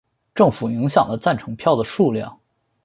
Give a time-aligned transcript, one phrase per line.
[0.33, 2.35] 政府影响了赞成票的数量。